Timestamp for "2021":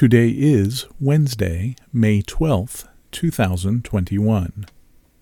3.10-4.64